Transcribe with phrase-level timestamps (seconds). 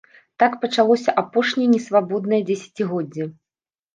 [0.43, 3.29] Так пачалося апошняе несвабоднае дзесяцігоддзе.